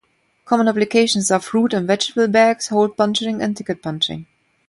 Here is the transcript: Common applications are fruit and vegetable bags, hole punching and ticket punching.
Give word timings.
Common 0.45 0.67
applications 0.67 1.29
are 1.29 1.39
fruit 1.39 1.75
and 1.75 1.85
vegetable 1.85 2.27
bags, 2.27 2.69
hole 2.69 2.89
punching 2.89 3.39
and 3.39 3.55
ticket 3.55 3.83
punching. 3.83 4.25